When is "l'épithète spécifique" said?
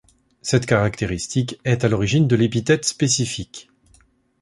2.35-3.69